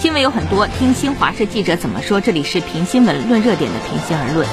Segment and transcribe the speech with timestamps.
[0.00, 2.22] 新闻有很多，听新华社记者怎么说。
[2.22, 4.48] 这里是评新闻、论热点的平心而论。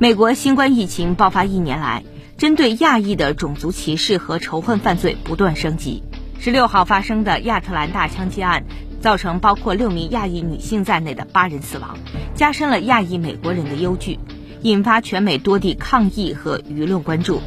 [0.00, 2.02] 美国新冠疫情爆发一年来，
[2.38, 6.02] 针对亚裔的种族歧视和仇恨犯罪不断升级。
[6.40, 8.64] 十六号发生的亚特兰大枪击案，
[9.00, 11.96] 造成包括六名亚裔女性在内的八人死亡，
[12.34, 14.18] 加深了亚裔美国人的忧惧，
[14.62, 17.40] 引发全美多地抗议和舆论关注。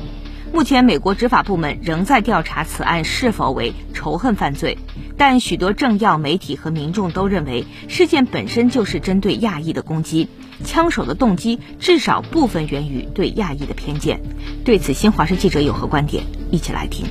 [0.52, 4.78] 目前，美国执法部门仍在调查此案是否为仇恨犯罪，
[5.16, 10.28] 但许多政要、媒体和民众都认为事件本身就是针对亚裔的攻击，
[10.66, 14.22] 枪手的动机至少部分源于对亚裔的偏见。
[14.66, 16.24] 对此，新华社记者有何观点？
[16.52, 17.06] 一起来听。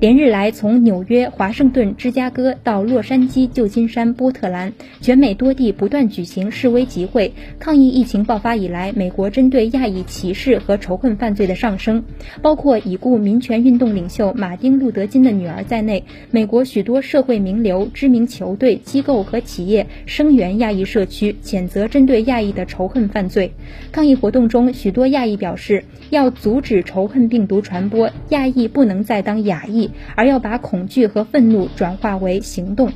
[0.00, 12.02] 连日来，从纽约、华盛顿、芝加哥到洛杉矶、旧金山、波特兰，全美多地不断举行示威集会，抗议疫情爆发以来，美国针对亚裔歧视和仇恨犯罪的上升。
[12.40, 23.52] 包括已故民权运动领袖马丁·路德·金的女儿在内，美国许多社会名流、知名球队、机构和企业声援亚裔社区，谴责针对亚裔的仇恨犯罪。
[23.92, 29.89] 抗议活动中，许多亚裔表示要阻止仇恨病毒传播，亚裔不能再当亚裔。
[30.16, 32.92] 而要把恐惧和愤怒转化为行动。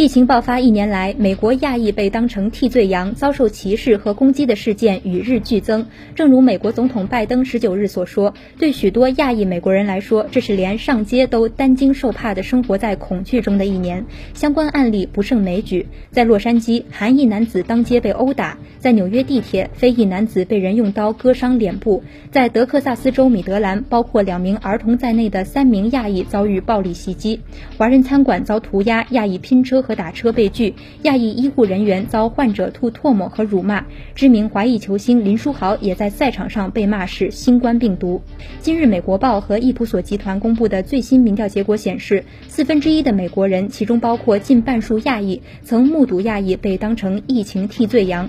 [0.00, 5.84] 疫情爆发一年来，美国亚裔被当成替罪羊，遭受歧视和攻击的事件与日俱增。
[6.14, 14.06] 正如美国总统拜登十九日所说，对许多亚裔美国人来说，这是连上街都担惊受怕的生活在恐惧中的一年。
[14.32, 22.00] 相关案例不胜枚举，在洛杉矶，韩裔男子当街被殴打；在纽约地铁，非裔男子被人用刀割伤脸部；
[22.32, 27.40] 在德克萨斯州米德兰，包括两名儿童在内的三名亚裔遭遇暴力袭击；
[27.76, 29.84] 华人餐馆遭涂鸦，亚裔拼车。
[29.90, 38.22] 和打车被拒，亚裔医护人员遭患者吐唾沫和辱骂，知名华裔球星林书豪也在赛场上被骂是新冠病毒。
[38.60, 48.28] 今日，美国报和易普索集团公布的最新民调结果显示，四分之一的美国人，其中包括近半数亚裔，曾目睹亚裔被当成疫情替罪羊。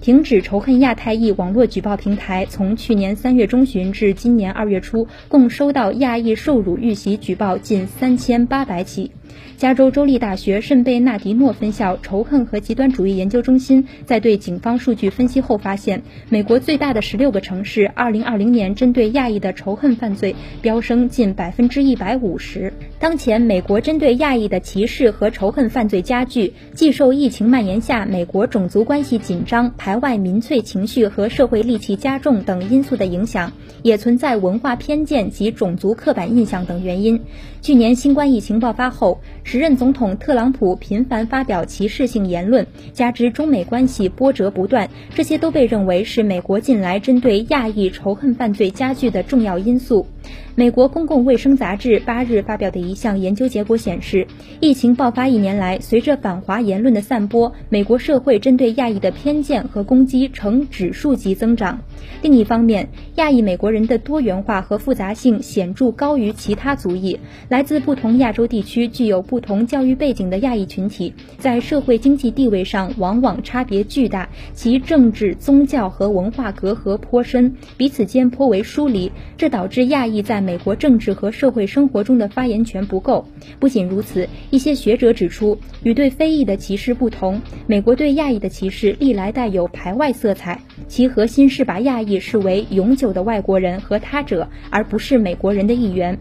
[0.00, 9.10] 停止仇恨亚太裔网络举报平台从去年三月中旬至今年二月初，共收到亚裔受辱遇袭举报近三千八百起。
[9.56, 22.72] 加州州立大学圣贝纳迪诺分校仇恨和极端主义研究中心在对警方数据分析后发现，美国最大的十六个城市，二零二零年针对亚裔的仇恨犯罪飙升近百分之一百五十。
[22.98, 37.20] 当前，美国针对亚裔的歧视和仇恨犯罪加剧，既受疫情蔓延下美国种族关系紧张、排外民粹情绪和社会戾气加重等因素的影响，也存在文化偏见及种族刻板印象等原因。
[37.60, 50.06] 去年新冠疫情爆发后，时任总统特朗普频繁发表歧视性言论，加之中美关系波折不断，这些都被认为是美国近来针对亚裔仇恨犯罪加剧的重要因素。
[50.54, 54.26] 美国公共卫生杂志八日发表的一项研究结果显示，
[54.60, 61.80] 疫情爆发一年来，随着反华言论的散播，美国社会针对亚裔的偏见和攻击呈指数级增长。
[62.20, 67.18] 另一方面，亚裔美国人的多元化和复杂性显著高于其他族裔。
[67.48, 79.10] 来自不同亚洲地区、具有不同教育背景的亚裔群体，在社会经济地位上往往差别巨大，其政治、宗教和文化隔阂颇深，彼此间颇为疏离。
[79.38, 83.26] 这导致亚裔裔在美国政治和社会生活中的发言权不够。
[83.58, 90.60] 不仅如此，一些学者指出，与对非裔的歧视不同，美国对亚裔的歧视历来带有排外色彩，
[90.92, 96.18] 其核心是把亚裔视为永久的外国人和他者，而不是美国人的一员。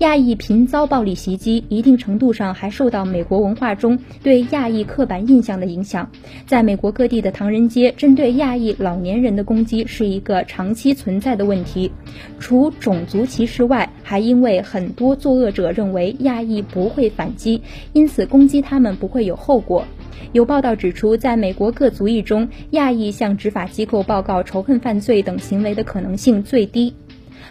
[0.00, 6.10] 亚裔频遭暴力袭击，一定程度上还受到美国文化中对亚裔刻板印象的影响。
[6.44, 11.90] 在美国各地的唐人街，针对亚裔老年人的攻击是一个长期存在的问题。
[12.38, 17.62] 除种族歧视外，还因为很多作恶者认为亚裔不会反击，
[17.94, 19.86] 因此攻击他们不会有后果。
[20.32, 26.94] 有报道指出，在美国各族裔中，亚裔向执法机构报告仇恨犯罪等行为的可能性最低。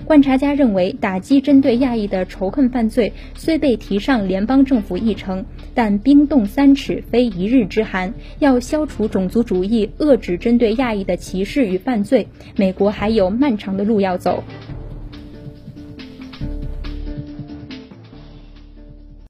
[0.05, 5.43] 观察家认为，打击针对亚裔的仇恨犯罪虽被提上联邦政府议程，
[5.73, 8.13] 但冰冻三尺非一日之寒。
[8.39, 14.41] 要消除种族主义，遏制针对亚裔的歧视与犯罪，美国还有漫长的路要走。